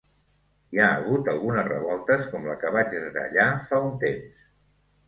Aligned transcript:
Hi 0.75 0.79
ha 0.83 0.87
hagut 0.93 1.29
algunes 1.35 1.69
revoltes 1.73 2.27
com 2.33 2.51
la 2.53 2.59
que 2.65 2.73
vaig 2.79 2.91
detallar 2.99 3.49
fa 3.71 3.87
un 3.91 3.97
temps. 4.09 4.47